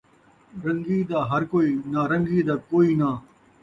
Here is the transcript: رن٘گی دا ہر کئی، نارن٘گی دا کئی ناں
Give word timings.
رن٘گی 0.63 0.99
دا 1.09 1.19
ہر 1.29 1.43
کئی، 1.51 1.69
نارن٘گی 1.91 2.39
دا 2.47 2.55
کئی 2.69 2.91
ناں 2.99 3.15